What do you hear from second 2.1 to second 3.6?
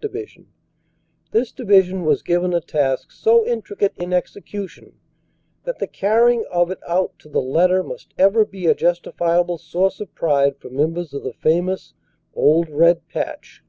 given a task so